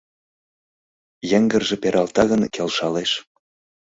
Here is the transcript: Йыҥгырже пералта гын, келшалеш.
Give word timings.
Йыҥгырже 1.29 1.75
пералта 1.83 2.23
гын, 2.31 2.41
келшалеш. 2.53 3.11